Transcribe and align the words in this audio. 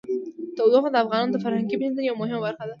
تودوخه 0.55 0.89
د 0.91 0.95
افغانانو 1.03 1.33
د 1.33 1.37
فرهنګي 1.43 1.75
پیژندنې 1.79 2.07
یوه 2.07 2.19
مهمه 2.21 2.39
برخه 2.45 2.63
ده. 2.65 2.69